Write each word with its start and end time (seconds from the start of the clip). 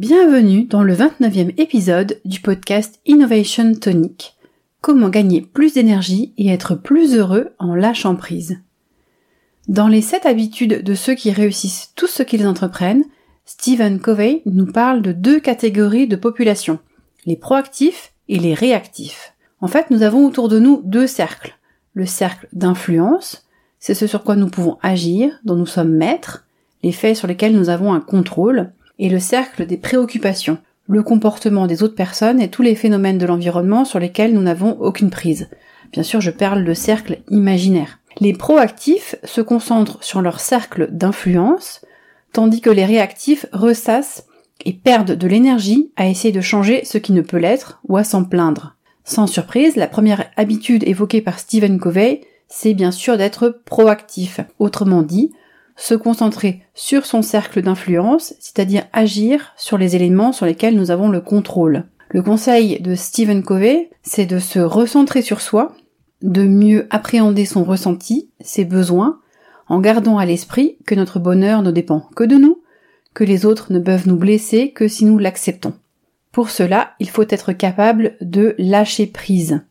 Bienvenue 0.00 0.64
dans 0.64 0.82
le 0.82 0.94
29e 0.94 1.52
épisode 1.60 2.22
du 2.24 2.40
podcast 2.40 3.00
Innovation 3.04 3.74
Tonic. 3.74 4.34
Comment 4.80 5.10
gagner 5.10 5.42
plus 5.42 5.74
d'énergie 5.74 6.32
et 6.38 6.48
être 6.48 6.74
plus 6.74 7.14
heureux 7.14 7.50
en 7.58 7.74
lâchant 7.74 8.16
prise. 8.16 8.62
Dans 9.68 9.88
les 9.88 10.00
7 10.00 10.24
habitudes 10.24 10.82
de 10.82 10.94
ceux 10.94 11.12
qui 11.14 11.30
réussissent 11.30 11.92
tout 11.96 12.06
ce 12.06 12.22
qu'ils 12.22 12.46
entreprennent, 12.46 13.04
Stephen 13.44 14.00
Covey 14.00 14.40
nous 14.46 14.64
parle 14.64 15.02
de 15.02 15.12
deux 15.12 15.38
catégories 15.38 16.08
de 16.08 16.16
population, 16.16 16.78
les 17.26 17.36
proactifs 17.36 18.14
et 18.30 18.38
les 18.38 18.54
réactifs. 18.54 19.34
En 19.60 19.68
fait, 19.68 19.90
nous 19.90 20.02
avons 20.02 20.24
autour 20.24 20.48
de 20.48 20.58
nous 20.58 20.80
deux 20.82 21.06
cercles. 21.06 21.58
Le 21.92 22.06
cercle 22.06 22.48
d'influence, 22.54 23.46
c'est 23.80 23.92
ce 23.92 24.06
sur 24.06 24.24
quoi 24.24 24.36
nous 24.36 24.48
pouvons 24.48 24.78
agir, 24.80 25.38
dont 25.44 25.56
nous 25.56 25.66
sommes 25.66 25.92
maîtres, 25.92 26.46
les 26.82 26.92
faits 26.92 27.18
sur 27.18 27.28
lesquels 27.28 27.54
nous 27.54 27.68
avons 27.68 27.92
un 27.92 28.00
contrôle, 28.00 28.72
et 29.00 29.08
le 29.08 29.18
cercle 29.18 29.66
des 29.66 29.78
préoccupations, 29.78 30.58
le 30.86 31.02
comportement 31.02 31.66
des 31.66 31.82
autres 31.82 31.96
personnes 31.96 32.40
et 32.40 32.50
tous 32.50 32.62
les 32.62 32.76
phénomènes 32.76 33.18
de 33.18 33.26
l'environnement 33.26 33.84
sur 33.84 33.98
lesquels 33.98 34.34
nous 34.34 34.42
n'avons 34.42 34.78
aucune 34.78 35.10
prise. 35.10 35.48
Bien 35.90 36.02
sûr, 36.02 36.20
je 36.20 36.30
parle 36.30 36.64
de 36.64 36.74
cercle 36.74 37.20
imaginaire. 37.30 37.98
Les 38.20 38.34
proactifs 38.34 39.16
se 39.24 39.40
concentrent 39.40 40.04
sur 40.04 40.20
leur 40.20 40.38
cercle 40.38 40.88
d'influence, 40.92 41.84
tandis 42.32 42.60
que 42.60 42.70
les 42.70 42.84
réactifs 42.84 43.46
ressassent 43.52 44.26
et 44.64 44.74
perdent 44.74 45.16
de 45.16 45.26
l'énergie 45.26 45.90
à 45.96 46.06
essayer 46.06 46.32
de 46.32 46.40
changer 46.42 46.84
ce 46.84 46.98
qui 46.98 47.12
ne 47.12 47.22
peut 47.22 47.38
l'être 47.38 47.80
ou 47.88 47.96
à 47.96 48.04
s'en 48.04 48.24
plaindre. 48.24 48.76
Sans 49.04 49.26
surprise, 49.26 49.76
la 49.76 49.86
première 49.86 50.30
habitude 50.36 50.86
évoquée 50.86 51.22
par 51.22 51.38
Stephen 51.38 51.78
Covey, 51.78 52.20
c'est 52.48 52.74
bien 52.74 52.90
sûr 52.90 53.16
d'être 53.16 53.62
proactif. 53.64 54.40
Autrement 54.58 55.02
dit, 55.02 55.32
se 55.80 55.94
concentrer 55.94 56.60
sur 56.74 57.06
son 57.06 57.22
cercle 57.22 57.62
d'influence, 57.62 58.34
c'est-à-dire 58.38 58.84
agir 58.92 59.54
sur 59.56 59.78
les 59.78 59.96
éléments 59.96 60.32
sur 60.32 60.44
lesquels 60.44 60.76
nous 60.76 60.90
avons 60.90 61.08
le 61.08 61.22
contrôle. 61.22 61.84
Le 62.10 62.22
conseil 62.22 62.80
de 62.80 62.94
Stephen 62.94 63.42
Covey, 63.42 63.90
c'est 64.02 64.26
de 64.26 64.38
se 64.38 64.58
recentrer 64.58 65.22
sur 65.22 65.40
soi, 65.40 65.74
de 66.22 66.42
mieux 66.42 66.86
appréhender 66.90 67.46
son 67.46 67.64
ressenti, 67.64 68.30
ses 68.40 68.66
besoins, 68.66 69.20
en 69.68 69.80
gardant 69.80 70.18
à 70.18 70.26
l'esprit 70.26 70.76
que 70.86 70.94
notre 70.94 71.18
bonheur 71.18 71.62
ne 71.62 71.70
dépend 71.70 72.00
que 72.14 72.24
de 72.24 72.36
nous, 72.36 72.60
que 73.14 73.24
les 73.24 73.46
autres 73.46 73.72
ne 73.72 73.78
peuvent 73.78 74.06
nous 74.06 74.16
blesser 74.16 74.72
que 74.72 74.86
si 74.86 75.06
nous 75.06 75.16
l'acceptons. 75.16 75.72
Pour 76.30 76.50
cela, 76.50 76.90
il 77.00 77.08
faut 77.08 77.24
être 77.28 77.52
capable 77.52 78.16
de 78.20 78.54
lâcher 78.58 79.06
prise. 79.06 79.62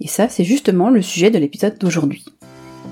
Et 0.00 0.08
ça, 0.08 0.28
c'est 0.28 0.44
justement 0.44 0.88
le 0.88 1.02
sujet 1.02 1.30
de 1.30 1.38
l'épisode 1.38 1.76
d'aujourd'hui. 1.78 2.24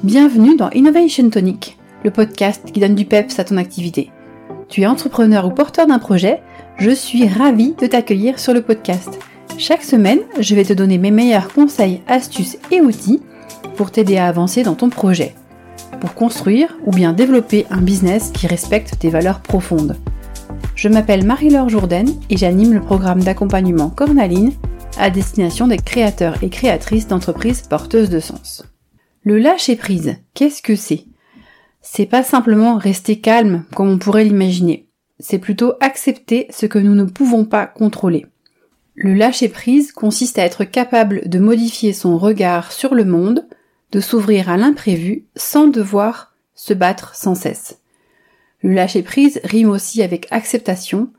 Bienvenue 0.03 0.56
dans 0.56 0.70
Innovation 0.70 1.31
Tonic, 1.31 1.78
le 2.05 2.11
podcast 2.11 2.70
qui 2.72 2.80
donne 2.80 2.94
du 2.94 3.05
peps 3.05 3.39
à 3.39 3.44
ton 3.44 3.56
activité. 3.56 4.11
Tu 4.69 4.83
es 4.83 4.86
entrepreneur 4.86 5.47
ou 5.47 5.50
porteur 5.50 5.86
d'un 5.86 5.98
projet, 5.98 6.41
je 6.78 6.91
suis 6.91 7.27
ravie 7.27 7.75
de 7.80 7.86
t'accueillir 7.86 8.38
sur 8.38 8.53
le 8.53 8.62
podcast. 8.62 9.19
Chaque 9.58 9.84
semaine, 9.84 10.20
je 10.38 10.55
vais 10.55 10.64
te 10.64 10.72
donner 10.72 10.98
mes 10.98 11.11
meilleurs 11.11 11.53
conseils, 11.53 12.03
astuces 12.08 12.58
et 12.70 12.80
outils 12.80 13.22
pour 13.77 13.91
t'aider 13.91 14.16
à 14.16 14.27
avancer 14.27 14.62
dans 14.62 14.75
ton 14.75 14.91
projet, 14.91 15.34
pour 16.00 16.14
construire 16.14 16.77
ou 16.84 16.91
bien 16.91 17.12
développer 17.12 17.66
un 17.70 17.80
business 17.80 18.31
qui 18.33 18.47
respecte 18.47 18.98
tes 18.98 19.08
valeurs 19.08 19.41
profondes. 19.41 19.97
Je 20.75 20.88
m'appelle 20.88 21.25
Marie-Laure 21.25 21.70
Jourdain 21.70 22.05
et 22.28 22.36
j'anime 22.36 22.75
le 22.75 22.83
programme 22.83 23.22
d'accompagnement 23.22 23.88
Cornaline 23.88 24.53
à 24.98 25.10
destination 25.10 25.69
des 25.69 25.78
créateurs 25.78 26.42
et 26.42 26.50
créatrices 26.50 27.08
d'entreprises 27.08 27.62
porteuses 27.62 28.10
de 28.10 28.20
sens. 28.20 28.64
Le 29.22 29.38
lâcher 29.38 29.77
prise, 29.77 30.16
qu'est-ce 30.34 30.62
que 30.62 30.77
c'est? 30.77 31.05
C'est 31.89 32.05
pas 32.05 32.25
simplement 32.25 32.77
rester 32.77 33.20
calme 33.20 33.65
comme 33.75 33.89
on 33.89 33.98
pourrait 33.98 34.25
l'imaginer. 34.25 34.89
C'est 35.20 35.39
plutôt 35.39 35.75
accepter 35.81 36.48
ce 36.51 36.67
que 36.67 36.81
nous 36.81 36.95
ne 36.95 37.05
pouvons 37.05 37.45
pas 37.45 37.67
contrôler. 37.67 38.27
Le 38.97 39.15
lâcher 39.15 39.48
prise 39.48 39.93
consiste 39.93 40.39
à 40.39 40.45
être 40.45 40.65
capable 40.65 41.28
de 41.28 41.39
modifier 41.39 41.93
son 41.93 42.19
regard 42.19 42.73
sur 42.73 42.95
le 42.95 43.05
monde, 43.05 43.47
de 43.93 44.01
s'ouvrir 44.01 44.51
à 44.51 44.56
l'imprévu 44.56 45.27
sans 45.37 45.69
devoir 45.69 46.34
se 46.55 46.75
battre 46.75 47.15
sans 47.15 47.37
cesse. 47.37 47.78
Le 48.62 48.72
lâcher 48.72 49.03
prise 49.03 49.41
rime 49.44 49.71
aussi 49.71 50.03
avec 50.03 50.27
acceptation, 50.31 51.10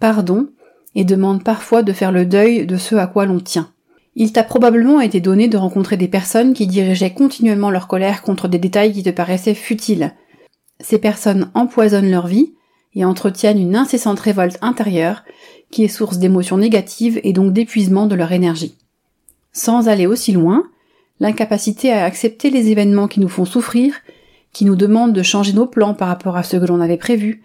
pardon, 0.00 0.48
et 0.94 1.04
demande 1.04 1.44
parfois 1.44 1.82
de 1.82 1.92
faire 1.92 2.12
le 2.12 2.24
deuil 2.24 2.66
de 2.66 2.76
ce 2.78 2.94
à 2.94 3.06
quoi 3.06 3.26
l'on 3.26 3.40
tient. 3.40 3.68
Il 4.16 4.32
t'a 4.32 4.44
probablement 4.44 5.00
été 5.00 5.20
donné 5.20 5.48
de 5.48 5.56
rencontrer 5.56 5.96
des 5.96 6.08
personnes 6.08 6.54
qui 6.54 6.66
dirigeaient 6.66 7.12
continuellement 7.12 7.70
leur 7.70 7.88
colère 7.88 8.22
contre 8.22 8.46
des 8.46 8.58
détails 8.58 8.92
qui 8.92 9.02
te 9.02 9.10
paraissaient 9.10 9.54
futiles. 9.54 10.12
Ces 10.84 10.98
personnes 10.98 11.50
empoisonnent 11.54 12.10
leur 12.10 12.26
vie 12.26 12.52
et 12.94 13.06
entretiennent 13.06 13.58
une 13.58 13.74
incessante 13.74 14.20
révolte 14.20 14.58
intérieure 14.60 15.24
qui 15.70 15.82
est 15.82 15.88
source 15.88 16.18
d'émotions 16.18 16.58
négatives 16.58 17.18
et 17.24 17.32
donc 17.32 17.54
d'épuisement 17.54 18.04
de 18.04 18.14
leur 18.14 18.32
énergie. 18.32 18.76
Sans 19.50 19.88
aller 19.88 20.06
aussi 20.06 20.32
loin, 20.32 20.64
l'incapacité 21.20 21.90
à 21.90 22.04
accepter 22.04 22.50
les 22.50 22.68
événements 22.68 23.08
qui 23.08 23.20
nous 23.20 23.30
font 23.30 23.46
souffrir, 23.46 23.94
qui 24.52 24.66
nous 24.66 24.76
demandent 24.76 25.14
de 25.14 25.22
changer 25.22 25.54
nos 25.54 25.64
plans 25.64 25.94
par 25.94 26.08
rapport 26.08 26.36
à 26.36 26.42
ce 26.42 26.58
que 26.58 26.66
l'on 26.66 26.82
avait 26.82 26.98
prévu, 26.98 27.42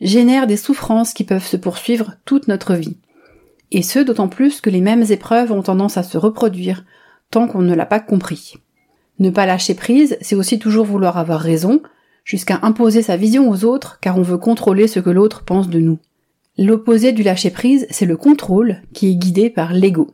génère 0.00 0.46
des 0.46 0.56
souffrances 0.56 1.12
qui 1.12 1.24
peuvent 1.24 1.44
se 1.44 1.56
poursuivre 1.56 2.12
toute 2.24 2.46
notre 2.46 2.74
vie. 2.74 2.98
Et 3.72 3.82
ce, 3.82 3.98
d'autant 3.98 4.28
plus 4.28 4.60
que 4.60 4.70
les 4.70 4.80
mêmes 4.80 5.06
épreuves 5.10 5.50
ont 5.50 5.62
tendance 5.62 5.96
à 5.96 6.04
se 6.04 6.18
reproduire, 6.18 6.84
tant 7.32 7.48
qu'on 7.48 7.62
ne 7.62 7.74
l'a 7.74 7.84
pas 7.84 7.98
compris. 7.98 8.54
Ne 9.18 9.30
pas 9.30 9.44
lâcher 9.44 9.74
prise, 9.74 10.16
c'est 10.20 10.36
aussi 10.36 10.60
toujours 10.60 10.86
vouloir 10.86 11.18
avoir 11.18 11.40
raison, 11.40 11.82
jusqu'à 12.26 12.58
imposer 12.62 13.02
sa 13.02 13.16
vision 13.16 13.48
aux 13.48 13.64
autres, 13.64 13.98
car 14.02 14.18
on 14.18 14.22
veut 14.22 14.36
contrôler 14.36 14.88
ce 14.88 15.00
que 15.00 15.10
l'autre 15.10 15.44
pense 15.44 15.70
de 15.70 15.78
nous. 15.78 15.98
L'opposé 16.58 17.12
du 17.12 17.22
lâcher 17.22 17.50
prise, 17.50 17.86
c'est 17.88 18.04
le 18.04 18.16
contrôle, 18.16 18.82
qui 18.92 19.08
est 19.08 19.14
guidé 19.14 19.48
par 19.48 19.72
l'ego. 19.72 20.10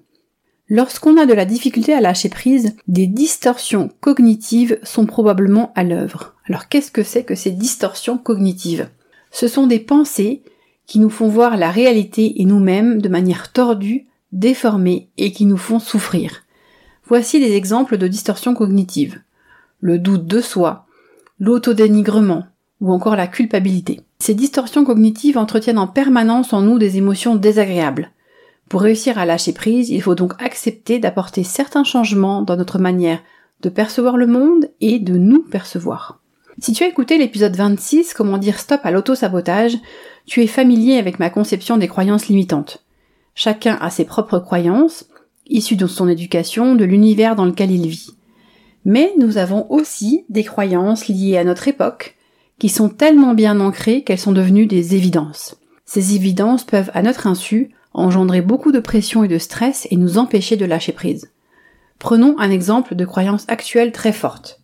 Lorsqu'on 0.69 1.17
a 1.17 1.27
de 1.27 1.33
la 1.33 1.47
difficulté 1.47 1.95
à 1.95 2.01
lâcher 2.01 2.29
prise, 2.29 2.77
des 2.87 3.07
distorsions 3.07 3.91
cognitives 4.01 4.79
sont 4.83 5.07
probablement 5.07 5.73
à 5.75 5.85
l'œuvre. 5.85 6.35
Alors 6.47 6.69
qu'est-ce 6.69 6.93
que 6.93 7.03
c'est 7.03 7.25
que 7.25 7.35
ces 7.35 7.51
distorsions 7.51 8.19
cognitives? 8.19 8.89
Ce 9.31 9.49
sont 9.49 9.67
des 9.67 9.81
pensées 9.81 10.43
qui 10.87 10.99
nous 10.99 11.11
font 11.11 11.29
voir 11.29 11.57
la 11.57 11.71
réalité 11.71 12.43
et 12.43 12.45
nous-mêmes 12.45 13.01
de 13.01 13.09
manière 13.09 13.53
tordue, 13.53 14.07
déformée 14.33 15.09
et 15.17 15.33
qui 15.33 15.47
nous 15.47 15.57
font 15.57 15.79
souffrir. 15.79 16.43
Voici 17.07 17.41
des 17.41 17.55
exemples 17.55 17.97
de 17.97 18.09
distorsions 18.09 18.55
cognitives. 18.55 19.21
Le 19.81 19.99
doute 19.99 20.27
de 20.27 20.41
soi, 20.41 20.87
l'autodénigrement 21.39 22.45
ou 22.81 22.93
encore 22.93 23.17
la 23.17 23.27
culpabilité. 23.27 24.01
Ces 24.19 24.35
distorsions 24.35 24.85
cognitives 24.85 25.39
entretiennent 25.39 25.79
en 25.79 25.87
permanence 25.87 26.53
en 26.53 26.63
nous 26.63 26.79
des 26.79 26.97
émotions 26.97 27.37
désagréables. 27.37 28.11
Pour 28.69 28.83
réussir 28.83 29.19
à 29.19 29.27
lâcher 29.27 29.53
prise, 29.53 29.91
il 29.91 30.03
faut 30.03 30.15
donc 30.15 30.35
accepter 30.43 30.99
d'apporter 30.99 31.45
certains 31.45 31.85
changements 31.85 32.43
dans 32.43 32.57
notre 32.57 32.79
manière 32.79 33.21
de 33.61 33.69
percevoir 33.69 34.17
le 34.17 34.27
monde 34.27 34.71
et 34.81 34.99
de 34.99 35.17
nous 35.17 35.43
percevoir. 35.43 36.21
Si 36.59 36.73
tu 36.73 36.85
as 36.85 36.89
écouté 36.89 37.19
l'épisode 37.19 37.57
26, 37.57 38.15
comment 38.15 38.39
dire 38.39 38.59
stop 38.59 38.81
à 38.85 38.91
l'auto-sabotage, 38.91 39.77
tu 40.27 40.43
es 40.43 40.47
familier 40.47 40.99
avec 40.99 41.19
ma 41.19 41.31
conception 41.31 41.77
des 41.77 41.89
croyances 41.89 42.29
limitantes. 42.29 42.85
Chacun 43.35 43.79
a 43.81 43.91
ses 43.91 44.05
propres 44.05 44.39
croyances, 44.39 45.07
issues 45.47 45.77
de 45.77 45.87
son 45.87 46.09
éducation, 46.09 46.75
de 46.75 46.85
l'univers 46.85 47.37
dans 47.37 47.47
lequel 47.47 47.71
il 47.71 47.89
vit. 47.89 48.15
Mais 48.85 49.13
nous 49.19 49.39
avons 49.39 49.71
aussi 49.71 50.25
des 50.29 50.45
croyances 50.45 51.09
liées 51.09 51.37
à 51.37 51.45
notre 51.45 51.69
époque, 51.69 52.17
qui 52.59 52.69
sont 52.69 52.89
tellement 52.89 53.35
bien 53.35 53.61
ancrées 53.61 54.03
qu'elles 54.03 54.19
sont 54.19 54.33
devenues 54.33 54.67
des 54.67 54.95
évidences. 54.95 55.57
Ces 55.85 56.15
évidences 56.15 56.65
peuvent, 56.65 56.91
à 56.95 57.03
notre 57.03 57.27
insu, 57.27 57.71
engendrer 57.93 58.41
beaucoup 58.41 58.73
de 58.73 58.81
pression 58.81 59.25
et 59.25 59.29
de 59.29 59.39
stress 59.39 59.87
et 59.91 59.97
nous 59.97 60.19
empêcher 60.19 60.57
de 60.57 60.65
lâcher 60.65 60.93
prise. 60.93 61.31
Prenons 61.99 62.37
un 62.39 62.51
exemple 62.51 62.95
de 62.95 63.05
croyance 63.05 63.45
actuelle 63.49 63.93
très 63.93 64.13
forte. 64.13 64.61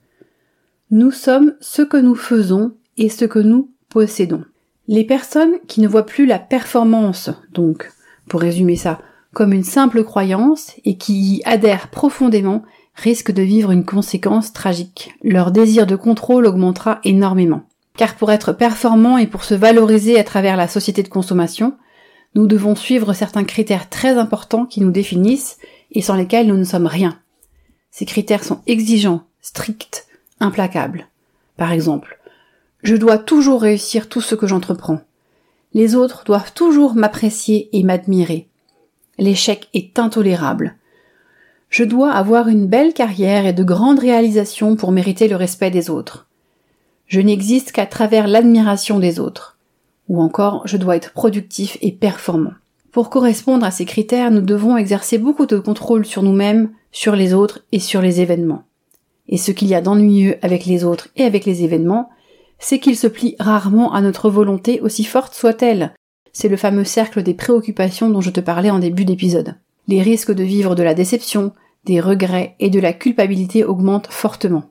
Nous 0.91 1.11
sommes 1.11 1.55
ce 1.61 1.83
que 1.83 1.97
nous 1.97 2.15
faisons 2.15 2.73
et 2.97 3.09
ce 3.09 3.25
que 3.25 3.39
nous 3.39 3.71
possédons. 3.91 4.45
Les 4.89 5.05
personnes 5.05 5.55
qui 5.67 5.81
ne 5.81 5.89
voient 5.89 6.07
plus 6.07 6.25
la 6.25 6.39
performance, 6.39 7.31
donc, 7.53 7.93
pour 8.27 8.41
résumer 8.41 8.77
ça, 8.77 9.01
comme 9.35 9.53
une 9.53 9.65
simple 9.65 10.03
croyance 10.03 10.73
et 10.85 10.97
qui 10.97 11.37
y 11.37 11.43
adhèrent 11.45 11.91
profondément 11.91 12.63
risquent 12.99 13.33
de 13.33 13.43
vivre 13.43 13.71
une 13.71 13.85
conséquence 13.85 14.53
tragique. 14.53 15.15
Leur 15.23 15.53
désir 15.53 15.87
de 15.87 15.97
contrôle 15.97 16.47
augmentera 16.47 17.01
énormément. 17.05 17.63
Car 17.97 18.17
pour 18.17 18.33
être 18.33 18.53
performant 18.53 19.19
et 19.19 19.27
pour 19.27 19.45
se 19.45 19.55
valoriser 19.55 20.19
à 20.19 20.25
travers 20.25 20.57
la 20.57 20.69
société 20.69 21.03
de 21.03 21.09
consommation, 21.09 21.77
nous 22.35 22.47
devons 22.47 22.75
suivre 22.75 23.13
certains 23.13 23.45
critères 23.45 23.89
très 23.89 24.19
importants 24.19 24.67
qui 24.67 24.81
nous 24.81 24.91
définissent 24.91 25.59
et 25.93 26.03
sans 26.03 26.17
lesquels 26.17 26.49
nous 26.49 26.57
ne 26.57 26.65
sommes 26.65 26.87
rien. 26.87 27.19
Ces 27.91 28.05
critères 28.05 28.45
sont 28.45 28.61
exigeants, 28.67 29.23
stricts, 29.41 30.07
implacables. 30.41 31.09
Par 31.57 31.73
exemple, 31.73 32.21
je 32.83 32.97
dois 32.97 33.19
toujours 33.19 33.63
réussir 33.63 34.09
tout 34.09 34.21
ce 34.21 34.35
que 34.35 34.47
j'entreprends. 34.47 35.01
Les 35.73 35.95
autres 35.95 36.25
doivent 36.25 36.53
toujours 36.53 36.95
m'apprécier 36.95 37.69
et 37.73 37.83
m'admirer. 37.83 38.49
L'échec 39.19 39.69
est 39.75 39.99
intolérable. 39.99 40.78
Je 41.69 41.85
dois 41.85 42.13
avoir 42.13 42.49
une 42.49 42.67
belle 42.67 42.95
carrière 42.95 43.47
et 43.47 43.53
de 43.53 43.63
grandes 43.63 43.99
réalisations 43.99 44.75
pour 44.75 44.91
mériter 44.91 45.29
le 45.29 45.37
respect 45.37 45.71
des 45.71 45.91
autres. 45.91 46.27
Je 47.07 47.21
n'existe 47.21 47.73
qu'à 47.73 47.87
travers 47.87 48.27
l'admiration 48.27 48.99
des 48.99 49.21
autres. 49.21 49.57
ou 50.09 50.23
encore 50.23 50.63
je 50.65 50.79
dois 50.79 50.97
être 50.97 51.13
productif 51.13 51.77
et 51.83 51.93
performant. 51.93 52.55
Pour 52.93 53.11
correspondre 53.11 53.67
à 53.67 53.71
ces 53.71 53.85
critères, 53.85 54.31
nous 54.31 54.41
devons 54.41 54.79
exercer 54.79 55.19
beaucoup 55.19 55.45
de 55.45 55.59
contrôle 55.59 56.07
sur 56.07 56.23
nous-mêmes, 56.23 56.71
sur 56.93 57.15
les 57.15 57.35
autres 57.35 57.61
et 57.73 57.79
sur 57.79 58.01
les 58.01 58.23
événements. 58.23 58.63
Et 59.29 59.37
ce 59.37 59.53
qu'il 59.53 59.69
y 59.69 59.75
a 59.75 59.83
d'ennuyeux 59.83 60.37
avec 60.41 60.65
les 60.65 60.85
autres 60.85 61.09
et 61.17 61.25
avec 61.25 61.45
les 61.45 61.63
événements, 61.63 62.09
c'est 62.59 62.79
qu'ils 62.79 62.97
se 62.97 63.07
plient 63.07 63.37
rarement 63.39 63.93
à 63.93 64.01
notre 64.01 64.31
volonté 64.31 64.81
aussi 64.81 65.05
forte 65.05 65.35
soit-elle. 65.35 65.93
C'est 66.33 66.49
le 66.49 66.57
fameux 66.57 66.85
cercle 66.85 67.23
des 67.23 67.35
préoccupations 67.35 68.09
dont 68.09 68.23
je 68.23 68.31
te 68.31 68.41
parlais 68.41 68.71
en 68.71 68.79
début 68.79 69.05
d'épisode. 69.05 69.57
Les 69.89 70.03
risques 70.03 70.33
de 70.33 70.45
vivre 70.45 70.75
de 70.75 70.83
la 70.83 70.95
déception, 70.95 71.53
des 71.85 72.01
regrets 72.01 72.55
et 72.61 72.71
de 72.71 72.79
la 72.79 72.93
culpabilité 72.93 73.65
augmentent 73.65 74.09
fortement. 74.09 74.71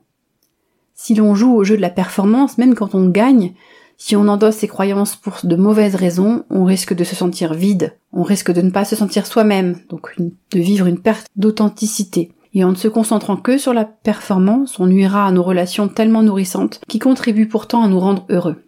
Si 0.94 1.14
l'on 1.14 1.34
joue 1.34 1.54
au 1.54 1.64
jeu 1.64 1.76
de 1.76 1.82
la 1.82 1.90
performance, 1.90 2.56
même 2.56 2.74
quand 2.74 2.94
on 2.94 3.08
gagne, 3.08 3.54
si 3.96 4.14
on 4.14 4.28
endosse 4.28 4.56
ses 4.56 4.68
croyances 4.68 5.16
pour 5.16 5.40
de 5.42 5.56
mauvaises 5.56 5.96
raisons, 5.96 6.44
on 6.50 6.64
risque 6.64 6.94
de 6.94 7.02
se 7.02 7.16
sentir 7.16 7.52
vide, 7.52 7.98
on 8.12 8.22
risque 8.22 8.52
de 8.52 8.62
ne 8.62 8.70
pas 8.70 8.84
se 8.84 8.94
sentir 8.94 9.26
soi-même, 9.26 9.80
donc 9.88 10.14
de 10.18 10.60
vivre 10.60 10.86
une 10.86 11.00
perte 11.00 11.26
d'authenticité. 11.34 12.32
Et 12.54 12.62
en 12.62 12.70
ne 12.70 12.76
se 12.76 12.88
concentrant 12.88 13.36
que 13.36 13.58
sur 13.58 13.74
la 13.74 13.84
performance, 13.84 14.78
on 14.78 14.86
nuira 14.86 15.26
à 15.26 15.32
nos 15.32 15.42
relations 15.42 15.88
tellement 15.88 16.22
nourrissantes 16.22 16.80
qui 16.88 17.00
contribuent 17.00 17.48
pourtant 17.48 17.82
à 17.82 17.88
nous 17.88 18.00
rendre 18.00 18.24
heureux. 18.30 18.62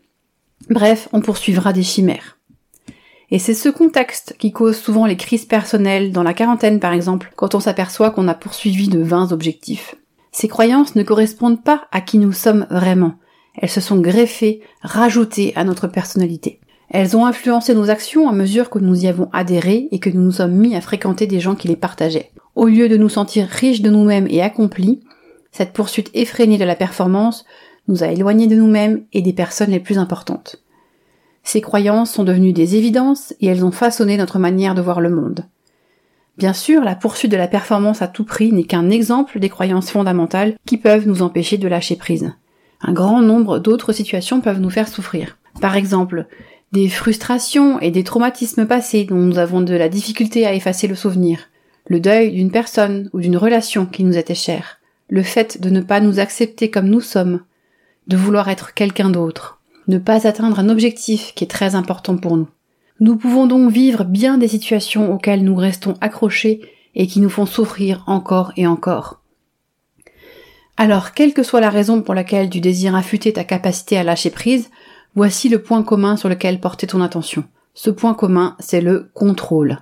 Bref, 0.69 1.09
on 1.13 1.21
poursuivra 1.21 1.73
des 1.73 1.85
chimères. 1.85 2.40
Et 3.31 3.39
c'est 3.39 3.55
ce 3.55 3.69
contexte 3.69 4.35
qui 4.39 4.51
cause 4.51 4.77
souvent 4.77 5.07
les 5.07 5.17
crises 5.17 5.45
personnelles, 5.45 6.11
dans 6.11 6.25
la 6.25 6.35
quarantaine 6.35 6.81
par 6.81 6.93
exemple, 6.93 7.33
quand 7.37 7.55
on 7.55 7.61
s'aperçoit 7.61 8.11
qu'on 8.11 8.29
a 8.29 8.35
poursuivi 8.35 8.89
de 8.89 9.01
vains 9.01 9.31
objectifs. 9.31 9.95
Ces 10.33 10.49
croyances 10.49 10.97
ne 10.97 11.03
correspondent 11.03 11.63
pas 11.63 11.87
à 11.93 12.01
qui 12.01 12.19
nous 12.19 12.33
sommes 12.33 12.67
vraiment. 12.71 13.15
Elles 13.57 13.69
se 13.69 13.81
sont 13.81 14.01
greffées, 14.01 14.61
rajoutées 14.83 15.53
à 15.57 15.65
notre 15.65 15.87
personnalité. 15.87 16.61
Elles 16.89 17.17
ont 17.17 17.25
influencé 17.25 17.75
nos 17.75 17.89
actions 17.89 18.29
à 18.29 18.33
mesure 18.33 18.69
que 18.69 18.81
nous 18.81 19.05
y 19.05 19.07
avons 19.07 19.29
adhéré 19.33 19.89
et 19.93 20.01
que 20.01 20.11
nous 20.11 20.21
nous 20.21 20.33
sommes 20.33 20.55
mis 20.55 20.75
à 20.75 20.81
fréquenter 20.81 21.29
des 21.29 21.39
gens 21.39 21.55
qui 21.55 21.69
les 21.69 21.77
partageaient. 21.77 22.33
Au 22.57 22.67
lieu 22.67 22.89
de 22.89 22.97
nous 22.97 23.09
sentir 23.09 23.47
riches 23.47 23.81
de 23.81 23.91
nous-mêmes 23.91 24.27
et 24.29 24.43
accomplis, 24.43 25.01
cette 25.53 25.73
poursuite 25.73 26.11
effrénée 26.15 26.59
de 26.59 26.65
la 26.65 26.75
performance 26.75 27.45
nous 27.87 28.03
a 28.03 28.09
éloignés 28.09 28.49
de 28.49 28.57
nous-mêmes 28.57 29.05
et 29.13 29.23
des 29.23 29.33
personnes 29.33 29.71
les 29.71 29.81
plus 29.81 29.99
importantes. 29.99 30.63
Ces 31.43 31.61
croyances 31.61 32.13
sont 32.13 32.25
devenues 32.25 32.53
des 32.53 32.77
évidences 32.77 33.35
et 33.41 33.47
elles 33.47 33.65
ont 33.65 33.71
façonné 33.71 34.17
notre 34.17 34.39
manière 34.39 34.75
de 34.75 34.83
voir 34.83 35.01
le 35.01 35.11
monde. 35.11 35.47
Bien 36.39 36.53
sûr, 36.53 36.83
la 36.83 36.95
poursuite 36.95 37.33
de 37.33 37.37
la 37.37 37.49
performance 37.49 38.03
à 38.03 38.09
tout 38.09 38.25
prix 38.25 38.53
n'est 38.53 38.65
qu'un 38.65 38.89
exemple 38.91 39.41
des 39.41 39.49
croyances 39.49 39.91
fondamentales 39.91 40.57
qui 40.65 40.79
peuvent 40.79 41.07
nous 41.07 41.23
empêcher 41.23 41.59
de 41.59 41.69
lâcher 41.69 41.97
prise. 41.97 42.33
Un 42.81 42.93
grand 42.93 43.21
nombre 43.21 43.59
d'autres 43.59 43.93
situations 43.93 44.41
peuvent 44.41 44.61
nous 44.61 44.71
faire 44.71 44.89
souffrir. 44.89 45.37
Par 45.61 45.77
exemple, 45.77 46.27
des 46.73 46.89
frustrations 46.89 47.81
et 47.81 47.91
des 47.91 48.05
traumatismes 48.05 48.67
passés 48.67 49.05
dont 49.05 49.17
nous 49.17 49.39
avons 49.39 49.61
de 49.61 49.75
la 49.75 49.89
difficulté 49.89 50.47
à 50.47 50.55
effacer 50.55 50.87
le 50.87 50.95
souvenir, 50.95 51.51
le 51.89 52.01
deuil 52.01 52.33
d'une 52.33 52.51
personne 52.51 53.11
ou 53.13 53.21
d'une 53.21 53.37
relation 53.37 53.85
qui 53.85 54.05
nous 54.05 54.17
était 54.17 54.35
chère, 54.35 54.79
le 55.09 55.23
fait 55.23 55.61
de 55.61 55.69
ne 55.69 55.81
pas 55.81 56.01
nous 56.01 56.21
accepter 56.21 56.71
comme 56.71 56.89
nous 56.89 57.01
sommes, 57.01 57.41
de 58.07 58.17
vouloir 58.17 58.49
être 58.49 58.73
quelqu'un 58.73 59.11
d'autre, 59.11 59.60
ne 59.91 59.99
pas 59.99 60.27
atteindre 60.27 60.59
un 60.59 60.69
objectif 60.69 61.35
qui 61.35 61.45
est 61.45 61.49
très 61.49 61.75
important 61.75 62.17
pour 62.17 62.37
nous. 62.37 62.49
Nous 63.01 63.17
pouvons 63.17 63.47
donc 63.47 63.71
vivre 63.71 64.05
bien 64.05 64.39
des 64.39 64.49
situations 64.49 65.13
auxquelles 65.13 65.45
nous 65.45 65.57
restons 65.57 65.95
accrochés 66.01 66.61
et 66.95 67.07
qui 67.07 67.21
nous 67.21 67.29
font 67.29 67.47
souffrir 67.47 68.05
encore 68.07 68.53
et 68.57 68.67
encore. 68.67 69.21
Alors, 70.77 71.13
quelle 71.13 71.35
que 71.35 71.43
soit 71.43 71.61
la 71.61 71.71
raison 71.71 72.03
pour 72.03 72.15
laquelle 72.15 72.49
tu 72.49 72.61
désires 72.61 72.95
affûter 72.95 73.33
ta 73.33 73.45
capacité 73.45 73.99
à 73.99 74.05
lâcher 74.05 74.31
prise, 74.31 74.71
voici 75.15 75.49
le 75.49 75.61
point 75.61 75.83
commun 75.83 76.17
sur 76.17 76.29
lequel 76.29 76.61
porter 76.61 76.87
ton 76.87 77.03
attention. 77.03 77.45
Ce 77.75 77.91
point 77.91 78.15
commun, 78.15 78.57
c'est 78.61 78.81
le 78.81 79.11
contrôle. 79.13 79.81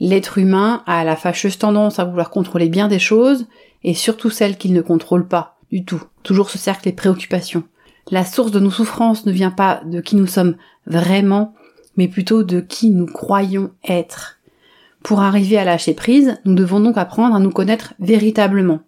L'être 0.00 0.38
humain 0.38 0.82
a 0.86 1.02
la 1.02 1.16
fâcheuse 1.16 1.58
tendance 1.58 1.98
à 1.98 2.04
vouloir 2.04 2.30
contrôler 2.30 2.68
bien 2.68 2.88
des 2.88 3.00
choses, 3.00 3.46
et 3.82 3.94
surtout 3.94 4.30
celles 4.30 4.56
qu'il 4.56 4.72
ne 4.72 4.82
contrôle 4.82 5.26
pas, 5.26 5.58
du 5.70 5.84
tout. 5.84 6.02
Toujours 6.22 6.50
ce 6.50 6.58
cercle 6.58 6.86
les 6.86 6.92
préoccupations 6.92 7.64
la 8.10 8.24
source 8.24 8.50
de 8.50 8.60
nos 8.60 8.70
souffrances 8.70 9.26
ne 9.26 9.32
vient 9.32 9.50
pas 9.50 9.82
de 9.84 10.00
qui 10.00 10.16
nous 10.16 10.26
sommes 10.26 10.56
vraiment, 10.86 11.54
mais 11.96 12.08
plutôt 12.08 12.42
de 12.42 12.60
qui 12.60 12.90
nous 12.90 13.06
croyons 13.06 13.70
être. 13.88 14.38
Pour 15.02 15.20
arriver 15.20 15.58
à 15.58 15.64
lâcher 15.64 15.94
prise, 15.94 16.36
nous 16.44 16.54
devons 16.54 16.80
donc 16.80 16.96
apprendre 16.96 17.34
à 17.34 17.40
nous 17.40 17.50
connaître 17.50 17.94
véritablement. 18.00 18.80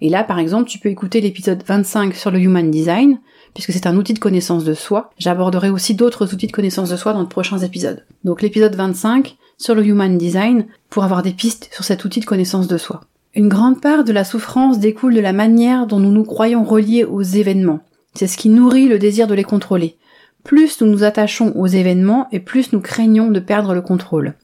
Et 0.00 0.08
là, 0.08 0.24
par 0.24 0.38
exemple, 0.38 0.68
tu 0.68 0.78
peux 0.78 0.88
écouter 0.88 1.20
l'épisode 1.20 1.62
25 1.66 2.14
sur 2.14 2.30
le 2.30 2.38
Human 2.38 2.70
Design, 2.70 3.20
puisque 3.54 3.72
c'est 3.72 3.86
un 3.86 3.96
outil 3.96 4.14
de 4.14 4.18
connaissance 4.18 4.64
de 4.64 4.74
soi. 4.74 5.10
J'aborderai 5.18 5.70
aussi 5.70 5.94
d'autres 5.94 6.32
outils 6.32 6.46
de 6.46 6.52
connaissance 6.52 6.90
de 6.90 6.96
soi 6.96 7.12
dans 7.12 7.24
de 7.24 7.28
prochains 7.28 7.58
épisodes. 7.58 8.04
Donc 8.24 8.42
l'épisode 8.42 8.74
25 8.74 9.36
sur 9.56 9.74
le 9.74 9.84
Human 9.84 10.16
Design 10.16 10.66
pour 10.88 11.04
avoir 11.04 11.22
des 11.22 11.32
pistes 11.32 11.68
sur 11.72 11.84
cet 11.84 12.04
outil 12.04 12.20
de 12.20 12.24
connaissance 12.24 12.68
de 12.68 12.78
soi. 12.78 13.00
Une 13.34 13.48
grande 13.48 13.80
part 13.80 14.04
de 14.04 14.12
la 14.12 14.24
souffrance 14.24 14.78
découle 14.78 15.14
de 15.14 15.20
la 15.20 15.32
manière 15.32 15.86
dont 15.86 16.00
nous 16.00 16.12
nous 16.12 16.24
croyons 16.24 16.64
reliés 16.64 17.04
aux 17.04 17.22
événements. 17.22 17.80
C'est 18.18 18.26
ce 18.26 18.36
qui 18.36 18.48
nourrit 18.48 18.88
le 18.88 18.98
désir 18.98 19.28
de 19.28 19.34
les 19.34 19.44
contrôler. 19.44 19.96
Plus 20.42 20.80
nous 20.80 20.88
nous 20.88 21.04
attachons 21.04 21.52
aux 21.54 21.68
événements 21.68 22.26
et 22.32 22.40
plus 22.40 22.72
nous 22.72 22.80
craignons 22.80 23.30
de 23.30 23.38
perdre 23.38 23.74
le 23.74 23.80
contrôle. 23.80 24.34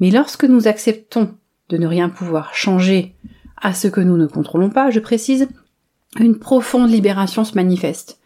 Mais 0.00 0.10
lorsque 0.10 0.44
nous 0.44 0.68
acceptons 0.68 1.34
de 1.70 1.78
ne 1.78 1.86
rien 1.86 2.10
pouvoir 2.10 2.54
changer 2.54 3.14
à 3.56 3.72
ce 3.72 3.88
que 3.88 4.02
nous 4.02 4.18
ne 4.18 4.26
contrôlons 4.26 4.68
pas, 4.68 4.90
je 4.90 5.00
précise, 5.00 5.48
une 6.20 6.38
profonde 6.38 6.90
libération 6.90 7.42
se 7.42 7.54
manifeste. 7.54 8.20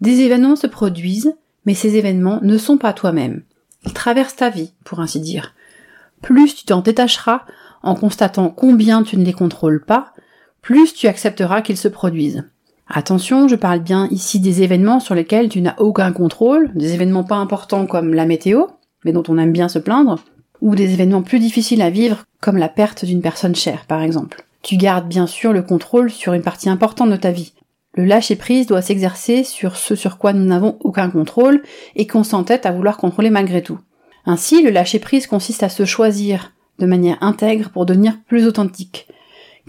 Des 0.00 0.22
événements 0.22 0.56
se 0.56 0.66
produisent, 0.66 1.36
mais 1.64 1.74
ces 1.74 1.94
événements 1.94 2.40
ne 2.42 2.58
sont 2.58 2.76
pas 2.76 2.92
toi-même. 2.92 3.44
Ils 3.86 3.92
traversent 3.92 4.34
ta 4.34 4.50
vie, 4.50 4.72
pour 4.82 4.98
ainsi 4.98 5.20
dire. 5.20 5.54
Plus 6.22 6.56
tu 6.56 6.64
t'en 6.64 6.80
détacheras 6.80 7.42
en 7.84 7.94
constatant 7.94 8.48
combien 8.48 9.04
tu 9.04 9.16
ne 9.16 9.24
les 9.24 9.32
contrôles 9.32 9.84
pas, 9.84 10.12
plus 10.60 10.92
tu 10.92 11.06
accepteras 11.06 11.62
qu'ils 11.62 11.76
se 11.76 11.86
produisent. 11.86 12.42
Attention, 12.86 13.48
je 13.48 13.56
parle 13.56 13.80
bien 13.80 14.08
ici 14.10 14.40
des 14.40 14.62
événements 14.62 15.00
sur 15.00 15.14
lesquels 15.14 15.48
tu 15.48 15.60
n'as 15.62 15.76
aucun 15.78 16.12
contrôle, 16.12 16.70
des 16.74 16.92
événements 16.92 17.24
pas 17.24 17.36
importants 17.36 17.86
comme 17.86 18.12
la 18.12 18.26
météo, 18.26 18.64
mais 19.04 19.12
dont 19.12 19.22
on 19.28 19.38
aime 19.38 19.52
bien 19.52 19.68
se 19.68 19.78
plaindre, 19.78 20.20
ou 20.60 20.74
des 20.74 20.92
événements 20.92 21.22
plus 21.22 21.38
difficiles 21.38 21.82
à 21.82 21.90
vivre 21.90 22.24
comme 22.40 22.58
la 22.58 22.68
perte 22.68 23.04
d'une 23.04 23.22
personne 23.22 23.54
chère, 23.54 23.86
par 23.86 24.02
exemple. 24.02 24.44
Tu 24.62 24.76
gardes 24.76 25.08
bien 25.08 25.26
sûr 25.26 25.52
le 25.52 25.62
contrôle 25.62 26.10
sur 26.10 26.34
une 26.34 26.42
partie 26.42 26.68
importante 26.68 27.10
de 27.10 27.16
ta 27.16 27.30
vie. 27.30 27.52
Le 27.94 28.04
lâcher-prise 28.04 28.66
doit 28.66 28.82
s'exercer 28.82 29.44
sur 29.44 29.76
ce 29.76 29.94
sur 29.94 30.18
quoi 30.18 30.32
nous 30.32 30.44
n'avons 30.44 30.76
aucun 30.80 31.10
contrôle 31.10 31.62
et 31.96 32.06
qu'on 32.06 32.24
s'entête 32.24 32.66
à 32.66 32.72
vouloir 32.72 32.96
contrôler 32.96 33.30
malgré 33.30 33.62
tout. 33.62 33.78
Ainsi, 34.26 34.62
le 34.62 34.70
lâcher-prise 34.70 35.26
consiste 35.26 35.62
à 35.62 35.68
se 35.68 35.84
choisir 35.84 36.52
de 36.78 36.86
manière 36.86 37.18
intègre 37.22 37.70
pour 37.70 37.86
devenir 37.86 38.18
plus 38.26 38.46
authentique. 38.46 39.06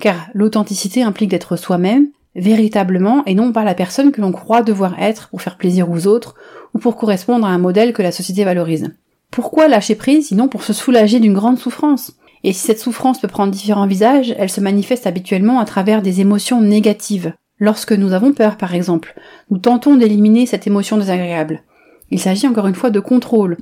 Car 0.01 0.27
l'authenticité 0.34 1.03
implique 1.03 1.29
d'être 1.29 1.55
soi-même, 1.55 2.07
véritablement 2.36 3.24
et 3.25 3.36
non 3.36 3.51
pas 3.51 3.63
la 3.63 3.74
personne 3.74 4.12
que 4.12 4.22
l'on 4.22 4.32
croit 4.32 4.62
devoir 4.62 5.00
être 5.00 5.30
pour 5.30 5.42
faire 5.42 5.58
plaisir 5.58 5.89
aux 5.89 6.08
autres 6.08 6.36
ou 6.74 6.80
pour 6.80 6.98
correspondre 6.98 7.46
à 7.46 7.50
un 7.50 7.58
modèle 7.58 7.94
que 7.94 8.01
la 8.01 8.12
société 8.12 8.44
valorise. 8.44 8.94
Pourquoi 9.32 9.68
lâcher 9.68 9.96
prise 9.96 10.27
sinon 10.27 10.48
pour 10.48 10.63
se 10.63 10.74
soulager 10.74 11.20
d'une 11.20 11.34
grande 11.34 11.58
souffrance? 11.58 12.13
Et 12.44 12.54
si 12.54 12.60
cette 12.60 12.80
souffrance 12.80 13.20
peut 13.20 13.27
prendre 13.27 13.51
différents 13.51 13.88
visages, 13.88 14.36
elle 14.38 14.50
se 14.50 14.62
manifeste 14.62 15.08
habituellement 15.08 15.60
à 15.60 15.65
travers 15.65 16.01
des 16.01 16.22
émotions 16.22 16.62
négatives. 16.62 17.34
Lorsque 17.60 17.94
nous 17.94 18.13
avons 18.13 18.34
peur 18.34 18.58
par 18.58 18.75
exemple, 18.75 19.15
nous 19.50 19.58
tentons 19.58 19.96
d'éliminer 19.96 20.46
cette 20.46 20.68
émotion 20.68 20.98
désagréable. 20.98 21.63
Il 22.12 22.20
s'agit 22.20 22.48
encore 22.48 22.68
une 22.68 22.75
fois 22.75 22.92
de 22.92 23.00
contrôle. 23.00 23.58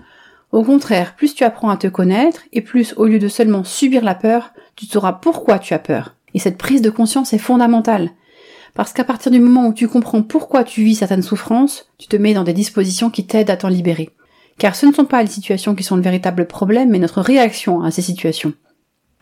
Au 0.51 0.63
contraire, 0.63 1.15
plus 1.15 1.33
tu 1.33 1.43
apprends 1.43 1.69
à 1.69 1.77
te 1.77 1.87
connaître, 1.87 2.41
et 2.51 2.61
plus 2.61 2.93
au 2.97 3.05
lieu 3.05 3.19
de 3.19 3.27
seulement 3.27 3.63
subir 3.63 4.03
la 4.03 4.15
peur, 4.15 4.51
tu 4.75 4.85
sauras 4.85 5.13
pourquoi 5.13 5.59
tu 5.59 5.73
as 5.73 5.79
peur. 5.79 6.15
Et 6.33 6.39
cette 6.39 6.57
prise 6.57 6.81
de 6.81 6.89
conscience 6.89 7.33
est 7.33 7.39
fondamentale. 7.39 8.11
Parce 8.73 8.93
qu'à 8.93 9.03
partir 9.03 9.31
du 9.31 9.39
moment 9.39 9.67
où 9.67 9.73
tu 9.73 9.87
comprends 9.87 10.23
pourquoi 10.23 10.63
tu 10.63 10.83
vis 10.83 10.95
certaines 10.95 11.21
souffrances, 11.21 11.91
tu 11.97 12.07
te 12.07 12.15
mets 12.15 12.33
dans 12.33 12.43
des 12.43 12.53
dispositions 12.53 13.09
qui 13.09 13.25
t'aident 13.25 13.51
à 13.51 13.57
t'en 13.57 13.67
libérer. 13.69 14.09
Car 14.57 14.75
ce 14.75 14.85
ne 14.85 14.93
sont 14.93 15.05
pas 15.05 15.21
les 15.21 15.29
situations 15.29 15.75
qui 15.75 15.83
sont 15.83 15.95
le 15.95 16.01
véritable 16.01 16.47
problème, 16.47 16.89
mais 16.89 16.99
notre 16.99 17.21
réaction 17.21 17.81
à 17.81 17.91
ces 17.91 18.01
situations. 18.01 18.53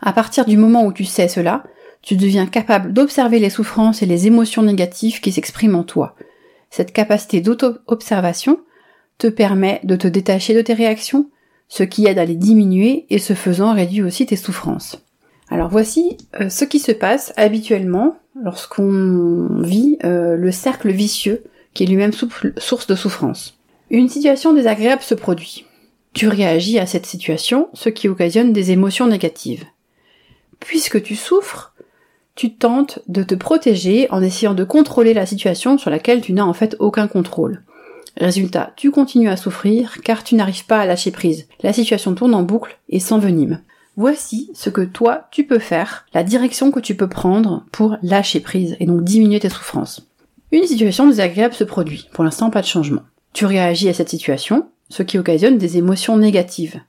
À 0.02 0.14
partir 0.14 0.46
du 0.46 0.58
moment 0.58 0.86
où 0.86 0.94
tu 0.94 1.06
sais 1.06 1.28
cela, 1.28 1.64
tu 2.02 2.16
deviens 2.16 2.48
capable 2.48 2.94
d'observer 2.94 3.40
les 3.40 3.50
souffrances 3.50 4.02
et 4.02 4.06
les 4.06 4.28
émotions 4.28 4.64
négatives 4.64 5.20
qui 5.20 5.32
s'expriment 5.32 5.76
en 5.76 5.84
toi. 5.84 6.16
Cette 6.70 6.94
capacité 6.94 7.42
d'auto-observation 7.42 8.60
te 9.18 9.28
permet 9.28 9.82
de 9.84 9.96
te 9.96 10.08
détacher 10.08 10.54
de 10.56 10.62
tes 10.62 10.74
réactions, 10.74 11.30
ce 11.68 11.84
qui 11.84 12.08
aide 12.08 12.18
à 12.18 12.26
les 12.26 12.36
diminuer 12.36 13.06
et 13.10 13.20
ce 13.20 13.34
faisant 13.34 13.74
réduit 13.74 14.02
aussi 14.02 14.26
tes 14.26 14.36
souffrances. 14.36 15.06
Alors 15.50 15.70
voici 15.70 16.18
euh, 16.40 16.50
ce 16.50 16.66
qui 16.66 16.80
se 16.80 16.92
passe 16.92 17.34
habituellement 17.36 18.16
lorsqu'on 18.36 19.62
vit 19.62 19.98
euh, 20.04 20.36
le 20.36 20.52
cercle 20.52 20.92
vicieux 20.92 21.44
qui 21.74 21.84
est 21.84 21.88
lui-même 21.88 22.12
source 22.58 22.88
de 22.88 22.96
souffrance. 22.96 23.58
Une 23.90 24.10
situation 24.10 24.54
désagréable 24.54 25.02
se 25.02 25.16
produit. 25.16 25.66
Tu 26.14 26.28
réagis 26.28 26.80
à 26.80 26.86
cette 26.86 27.06
situation, 27.06 27.70
ce 27.74 27.90
qui 27.90 28.10
occasionne 28.10 28.54
des 28.54 28.72
émotions 28.72 29.08
négatives. 29.08 29.66
Puisque 30.60 31.02
tu 31.02 31.16
souffres, 31.16 31.74
tu 32.36 32.54
tentes 32.54 33.00
de 33.08 33.24
te 33.24 33.36
protéger 33.36 34.10
en 34.12 34.22
essayant 34.22 34.54
de 34.54 34.64
contrôler 34.64 35.14
la 35.14 35.26
situation 35.26 35.78
sur 35.78 35.90
laquelle 35.90 36.22
tu 36.22 36.34
n'as 36.34 36.44
en 36.44 36.54
fait 36.54 36.76
aucun 36.80 37.08
contrôle. 37.08 37.64
Résultat, 38.18 38.74
tu 38.76 38.92
continues 38.92 39.30
à 39.30 39.38
souffrir 39.38 40.02
car 40.04 40.24
tu 40.24 40.36
n'arrives 40.36 40.66
pas 40.66 40.80
à 40.80 40.86
lâcher 40.86 41.12
prise. 41.12 41.48
La 41.64 41.72
situation 41.72 42.14
tourne 42.14 42.36
en 42.36 42.44
boucle 42.44 42.78
et 42.90 43.00
s'envenime. 43.00 43.62
Voici 43.98 44.50
ce 44.54 44.70
que 44.70 44.82
toi 44.82 45.28
tu 45.32 45.46
peux 45.46 45.60
faire, 45.60 46.06
la 46.14 46.24
direction 46.24 46.72
que 46.72 46.80
tu 46.80 46.96
peux 46.96 47.10
prendre 47.10 47.66
pour 47.72 47.98
lâcher 48.02 48.40
prise 48.40 48.78
et 48.80 48.86
donc 48.86 49.04
diminuer 49.04 49.40
tes 49.40 49.50
souffrances. 49.50 50.08
Une 50.52 50.66
situation 50.66 51.08
désagréable 51.08 51.54
se 51.54 51.64
produit, 51.64 52.10
pour 52.14 52.24
l'instant 52.24 52.50
pas 52.50 52.62
de 52.62 52.68
changement. 52.68 53.04
Tu 53.34 53.46
réagis 53.46 53.90
à 53.90 53.94
cette 53.94 54.10
situation, 54.10 54.70
ce 54.90 55.04
qui 55.04 55.18
occasionne 55.18 55.58
des 55.58 55.78
émotions 55.78 56.18
négatives. 56.18 56.82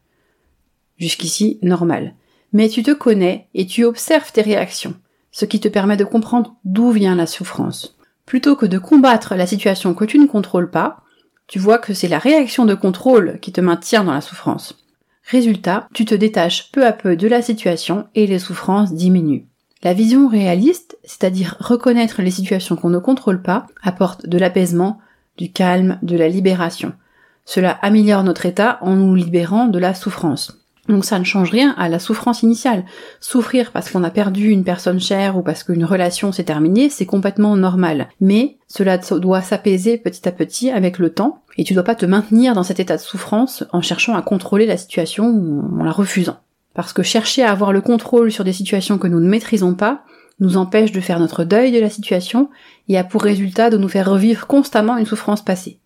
Jusqu'ici, 0.97 1.59
normal. 1.63 2.15
Mais 2.53 2.69
tu 2.69 2.83
te 2.83 2.91
connais 2.91 3.49
et 3.55 3.67
tu 3.67 3.85
observes 3.85 4.31
tes 4.33 4.43
réactions, 4.43 4.95
ce 5.31 5.45
qui 5.45 5.61
te 5.61 5.69
permet 5.69 5.97
de 5.97 6.05
comprendre 6.05 6.57
d'où 6.65 6.91
vient 6.91 7.15
la 7.15 7.27
souffrance. 7.27 7.97
Plutôt 8.27 8.57
que 8.57 8.67
de 8.67 8.79
combattre 8.79 9.35
la 9.35 9.47
situation 9.47 9.95
que 9.95 10.05
tu 10.05 10.19
ne 10.19 10.27
contrôles 10.27 10.71
pas, 10.71 11.03
tu 11.47 11.59
vois 11.59 11.79
que 11.79 11.95
c'est 11.95 12.09
la 12.09 12.19
réaction 12.19 12.65
de 12.65 12.75
contrôle 12.75 13.39
qui 13.41 13.53
te 13.53 13.61
maintient 13.61 14.05
dans 14.05 14.15
la 14.15 14.21
souffrance. 14.21 14.82
Résultat, 15.31 15.89
tu 15.95 16.05
te 16.05 16.15
détaches 16.15 16.71
peu 16.73 16.87
à 16.87 16.93
peu 16.93 17.17
de 17.17 17.29
la 17.29 17.43
situation 17.43 18.07
et 18.15 18.27
les 18.27 18.39
souffrances 18.39 18.93
diminuent. 18.93 19.47
La 19.83 19.95
vision 19.95 20.29
réaliste, 20.29 20.97
c'est-à-dire 21.05 21.57
reconnaître 21.59 22.23
les 22.23 22.31
situations 22.31 22.77
qu'on 22.77 22.91
ne 22.91 22.99
contrôle 22.99 23.43
pas, 23.43 23.67
apporte 23.83 24.27
de 24.27 24.39
l'apaisement, 24.39 25.01
du 25.39 25.51
calme, 25.51 25.99
de 26.03 26.17
la 26.17 26.29
libération. 26.29 26.93
Cela 27.45 27.73
améliore 27.83 28.23
notre 28.23 28.47
état 28.47 28.79
en 28.83 28.95
nous 28.95 29.15
libérant 29.15 29.67
de 29.67 29.79
la 29.79 29.95
souffrance. 29.95 30.62
Donc 30.89 31.05
ça 31.05 31.19
ne 31.19 31.25
change 31.25 31.51
rien 31.51 31.75
à 31.79 31.89
la 31.89 32.01
souffrance 32.01 32.43
initiale. 32.43 32.85
Souffrir 33.21 33.71
parce 33.71 33.91
qu'on 33.91 34.03
a 34.03 34.11
perdu 34.11 34.49
une 34.49 34.65
personne 34.65 34.99
chère 34.99 35.37
ou 35.37 35.43
parce 35.43 35.63
qu'une 35.63 35.85
relation 35.85 36.33
s'est 36.33 36.45
terminée, 36.45 36.91
c'est 36.91 37.07
complètement 37.07 37.57
normal. 37.57 38.09
Mais 38.21 38.57
cela 38.67 38.99
doit 38.99 39.43
s'apaiser 39.43 39.97
petit 39.97 40.29
à 40.29 40.33
petit 40.33 40.71
avec 40.71 40.99
le 40.99 41.11
temps, 41.11 41.43
et 41.57 41.65
tu 41.65 41.75
dois 41.75 41.85
pas 41.85 41.95
te 41.95 42.07
maintenir 42.07 42.55
dans 42.55 42.65
cet 42.65 42.81
état 42.81 42.97
de 42.97 43.03
souffrance 43.03 43.65
en 43.73 43.81
cherchant 43.81 44.17
à 44.17 44.23
contrôler 44.23 44.67
la 44.67 44.77
situation 44.77 45.29
ou 45.29 45.81
en 45.81 45.85
la 45.85 45.93
refusant. 45.93 46.41
Parce 46.75 46.93
que 46.93 47.03
chercher 47.03 47.43
à 47.43 47.53
avoir 47.53 47.73
le 47.73 47.81
contrôle 47.81 48.33
sur 48.33 48.45
des 48.45 48.53
situations 48.53 48.99
que 48.99 49.07
nous 49.07 49.21
ne 49.21 49.29
maîtrisons 49.29 49.75
pas 49.75 50.05
nous 50.41 50.57
empêche 50.57 50.91
de 50.91 51.01
faire 51.01 51.21
notre 51.21 51.45
deuil 51.45 51.71
de 51.71 51.79
la 51.79 51.91
situation 51.91 52.49
et 52.89 52.99
a 52.99 53.05
pour 53.05 53.23
résultat 53.23 53.71
de 53.71 53.77
nous 53.77 53.89
faire 53.89 54.11
revivre 54.11 54.47
constamment 54.47 54.97
une 54.97 55.07
souffrance 55.07 55.45
passée. 55.45 55.79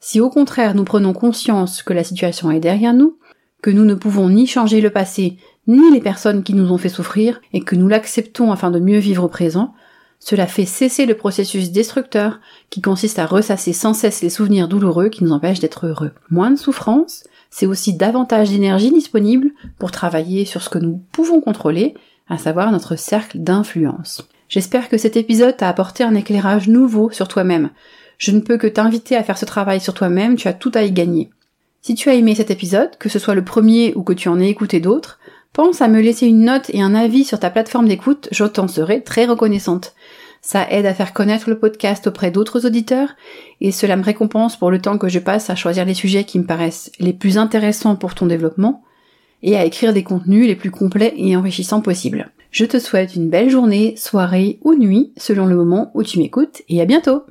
Si 0.00 0.20
au 0.20 0.28
contraire 0.28 0.74
nous 0.74 0.84
prenons 0.84 1.14
conscience 1.14 1.82
que 1.82 1.94
la 1.94 2.04
situation 2.04 2.50
est 2.50 2.60
derrière 2.60 2.92
nous, 2.92 3.16
que 3.64 3.70
nous 3.70 3.86
ne 3.86 3.94
pouvons 3.94 4.28
ni 4.28 4.46
changer 4.46 4.82
le 4.82 4.90
passé, 4.90 5.38
ni 5.66 5.90
les 5.90 6.02
personnes 6.02 6.42
qui 6.42 6.52
nous 6.52 6.70
ont 6.70 6.76
fait 6.76 6.90
souffrir, 6.90 7.40
et 7.54 7.62
que 7.62 7.74
nous 7.74 7.88
l'acceptons 7.88 8.52
afin 8.52 8.70
de 8.70 8.78
mieux 8.78 8.98
vivre 8.98 9.24
au 9.24 9.28
présent, 9.28 9.72
cela 10.18 10.46
fait 10.46 10.66
cesser 10.66 11.06
le 11.06 11.14
processus 11.14 11.72
destructeur 11.72 12.40
qui 12.68 12.82
consiste 12.82 13.18
à 13.18 13.24
ressasser 13.24 13.72
sans 13.72 13.94
cesse 13.94 14.20
les 14.20 14.28
souvenirs 14.28 14.68
douloureux 14.68 15.08
qui 15.08 15.24
nous 15.24 15.32
empêchent 15.32 15.60
d'être 15.60 15.86
heureux. 15.86 16.10
Moins 16.28 16.50
de 16.50 16.58
souffrance, 16.58 17.24
c'est 17.48 17.64
aussi 17.64 17.94
davantage 17.94 18.50
d'énergie 18.50 18.92
disponible 18.92 19.48
pour 19.78 19.90
travailler 19.90 20.44
sur 20.44 20.60
ce 20.60 20.68
que 20.68 20.78
nous 20.78 21.00
pouvons 21.12 21.40
contrôler, 21.40 21.94
à 22.28 22.36
savoir 22.36 22.70
notre 22.70 22.96
cercle 22.96 23.38
d'influence. 23.38 24.28
J'espère 24.50 24.90
que 24.90 24.98
cet 24.98 25.16
épisode 25.16 25.56
t'a 25.56 25.70
apporté 25.70 26.04
un 26.04 26.14
éclairage 26.14 26.68
nouveau 26.68 27.10
sur 27.12 27.28
toi-même. 27.28 27.70
Je 28.18 28.32
ne 28.32 28.40
peux 28.40 28.58
que 28.58 28.66
t'inviter 28.66 29.16
à 29.16 29.22
faire 29.22 29.38
ce 29.38 29.46
travail 29.46 29.80
sur 29.80 29.94
toi-même, 29.94 30.36
tu 30.36 30.48
as 30.48 30.52
tout 30.52 30.72
à 30.74 30.82
y 30.82 30.92
gagner. 30.92 31.30
Si 31.86 31.94
tu 31.94 32.08
as 32.08 32.14
aimé 32.14 32.34
cet 32.34 32.50
épisode, 32.50 32.96
que 32.98 33.10
ce 33.10 33.18
soit 33.18 33.34
le 33.34 33.44
premier 33.44 33.92
ou 33.94 34.04
que 34.04 34.14
tu 34.14 34.30
en 34.30 34.40
aies 34.40 34.48
écouté 34.48 34.80
d'autres, 34.80 35.18
pense 35.52 35.82
à 35.82 35.88
me 35.88 36.00
laisser 36.00 36.26
une 36.26 36.46
note 36.46 36.70
et 36.70 36.80
un 36.80 36.94
avis 36.94 37.24
sur 37.24 37.38
ta 37.38 37.50
plateforme 37.50 37.88
d'écoute, 37.88 38.26
je 38.32 38.46
t'en 38.46 38.68
serai 38.68 39.02
très 39.02 39.26
reconnaissante. 39.26 39.92
Ça 40.40 40.66
aide 40.70 40.86
à 40.86 40.94
faire 40.94 41.12
connaître 41.12 41.50
le 41.50 41.58
podcast 41.58 42.06
auprès 42.06 42.30
d'autres 42.30 42.64
auditeurs 42.64 43.10
et 43.60 43.70
cela 43.70 43.96
me 43.96 44.02
récompense 44.02 44.58
pour 44.58 44.70
le 44.70 44.80
temps 44.80 44.96
que 44.96 45.10
je 45.10 45.18
passe 45.18 45.50
à 45.50 45.56
choisir 45.56 45.84
les 45.84 45.92
sujets 45.92 46.24
qui 46.24 46.38
me 46.38 46.46
paraissent 46.46 46.90
les 47.00 47.12
plus 47.12 47.36
intéressants 47.36 47.96
pour 47.96 48.14
ton 48.14 48.24
développement 48.24 48.82
et 49.42 49.54
à 49.54 49.66
écrire 49.66 49.92
des 49.92 50.04
contenus 50.04 50.46
les 50.46 50.56
plus 50.56 50.70
complets 50.70 51.12
et 51.18 51.36
enrichissants 51.36 51.82
possibles. 51.82 52.30
Je 52.50 52.64
te 52.64 52.78
souhaite 52.78 53.14
une 53.14 53.28
belle 53.28 53.50
journée, 53.50 53.94
soirée 53.98 54.58
ou 54.62 54.74
nuit 54.74 55.12
selon 55.18 55.44
le 55.44 55.54
moment 55.54 55.90
où 55.92 56.02
tu 56.02 56.18
m'écoutes 56.18 56.62
et 56.70 56.80
à 56.80 56.86
bientôt 56.86 57.24